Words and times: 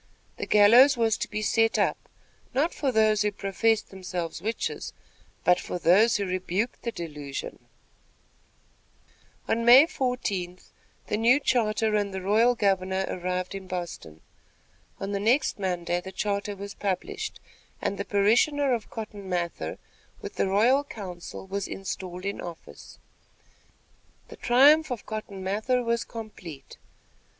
The 0.37 0.47
gallows 0.47 0.97
was 0.97 1.15
to 1.19 1.27
be 1.29 1.43
set 1.43 1.77
up, 1.77 2.09
not 2.55 2.73
for 2.73 2.91
those 2.91 3.21
who 3.21 3.31
professed 3.31 3.91
themselves 3.91 4.41
witches, 4.41 4.93
but 5.43 5.59
for 5.59 5.77
those 5.77 6.15
who 6.15 6.25
rebuked 6.25 6.81
the 6.81 6.91
delusion. 6.91 7.59
[Illustration: 9.47 9.59
Lieut. 9.59 9.59
Gov. 9.59 9.59
Stoughton.] 9.59 9.59
On 9.59 9.63
May 9.65 9.85
14th, 9.85 10.69
the 11.05 11.17
new 11.17 11.39
charter 11.39 11.95
and 11.95 12.11
the 12.11 12.21
royal 12.23 12.55
governor 12.55 13.05
arrived 13.09 13.53
in 13.53 13.67
Boston. 13.67 14.21
On 14.99 15.11
the 15.11 15.19
next 15.19 15.59
Monday, 15.59 16.01
the 16.01 16.11
charter 16.11 16.55
was 16.55 16.73
published, 16.73 17.39
and 17.79 17.99
the 17.99 18.03
parishioner 18.05 18.73
of 18.73 18.89
Cotton 18.89 19.29
Mather, 19.29 19.77
with 20.19 20.33
the 20.33 20.47
royal 20.47 20.83
council, 20.83 21.45
was 21.45 21.67
installed 21.67 22.25
in 22.25 22.41
office. 22.41 22.97
The 24.29 24.35
triumph 24.35 24.89
of 24.89 25.05
Cotton 25.05 25.43
Mather 25.43 25.83
was 25.83 26.03
complete. 26.03 26.77